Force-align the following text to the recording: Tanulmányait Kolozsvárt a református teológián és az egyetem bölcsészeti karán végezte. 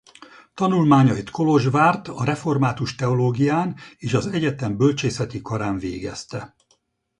Tanulmányait 0.53 1.29
Kolozsvárt 1.29 2.07
a 2.07 2.23
református 2.23 2.95
teológián 2.95 3.75
és 3.97 4.13
az 4.13 4.27
egyetem 4.27 4.77
bölcsészeti 4.77 5.41
karán 5.41 5.77
végezte. 5.77 6.55